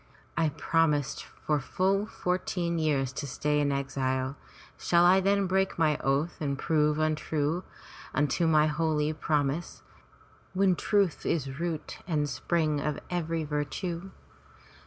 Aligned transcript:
I 0.35 0.49
promised 0.49 1.23
for 1.45 1.59
full 1.59 2.07
fourteen 2.07 2.79
years 2.79 3.13
to 3.13 3.27
stay 3.27 3.59
in 3.59 3.71
exile. 3.71 4.35
Shall 4.75 5.05
I 5.05 5.19
then 5.19 5.45
break 5.45 5.77
my 5.77 5.97
oath 5.99 6.37
and 6.41 6.57
prove 6.57 6.97
untrue 6.97 7.63
unto 8.11 8.47
my 8.47 8.65
holy 8.65 9.13
prom 9.13 9.51
ise, 9.51 9.83
when 10.55 10.75
truth 10.75 11.23
is 11.23 11.59
root 11.59 11.99
and 12.07 12.27
spring 12.27 12.79
of 12.81 12.97
every 13.11 13.43
virtue? 13.43 14.09